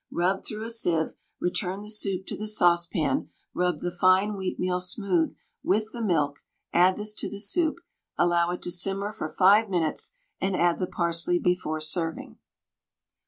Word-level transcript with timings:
Rub 0.09 0.43
through 0.43 0.63
a 0.63 0.71
sieve, 0.71 1.13
return 1.39 1.81
the 1.81 1.89
soup 1.91 2.25
to 2.25 2.35
the 2.35 2.47
saucepan, 2.47 3.29
rub 3.53 3.81
the 3.81 3.91
fine 3.91 4.31
wheatmeal 4.33 4.81
smooth 4.81 5.35
with 5.61 5.91
the 5.91 6.01
milk, 6.01 6.39
add 6.73 6.97
this 6.97 7.13
to 7.13 7.29
the 7.29 7.37
soup, 7.39 7.77
allow 8.17 8.49
it 8.49 8.63
to 8.63 8.71
simmer 8.71 9.11
for 9.11 9.29
5 9.29 9.69
minutes, 9.69 10.13
and 10.39 10.55
add 10.55 10.79
the 10.79 10.87
parsley 10.87 11.37
before 11.37 11.79
serving. 11.81 12.39